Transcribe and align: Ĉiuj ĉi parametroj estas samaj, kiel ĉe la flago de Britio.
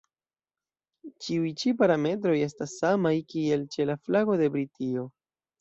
Ĉiuj 1.25 1.51
ĉi 1.63 1.73
parametroj 1.83 2.33
estas 2.47 2.75
samaj, 2.79 3.13
kiel 3.35 3.69
ĉe 3.77 3.89
la 3.91 4.01
flago 4.09 4.43
de 4.43 4.53
Britio. 4.57 5.07